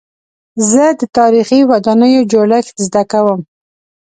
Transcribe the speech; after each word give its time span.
زه 0.69 0.83
د 0.99 1.01
تاریخي 1.17 1.59
ودانیو 1.71 2.21
جوړښت 2.31 2.75
زده 2.87 3.03
کوم. 3.11 3.39